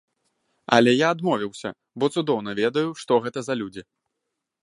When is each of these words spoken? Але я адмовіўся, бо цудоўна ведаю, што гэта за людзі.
Але 0.77 0.93
я 0.93 1.09
адмовіўся, 1.15 1.69
бо 2.03 2.09
цудоўна 2.15 2.51
ведаю, 2.61 2.85
што 3.01 3.19
гэта 3.27 3.39
за 3.49 3.53
людзі. 3.63 3.81